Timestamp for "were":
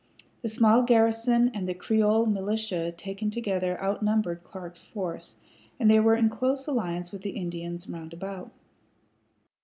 5.99-6.15